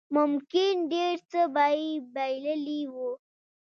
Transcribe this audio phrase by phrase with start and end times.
[0.15, 3.11] ممکن ډېر څه به يې بايللي وو.